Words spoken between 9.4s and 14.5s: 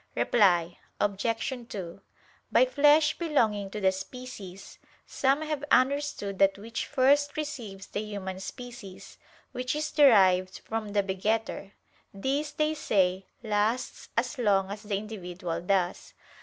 which is derived from the begetter: this, they say, lasts as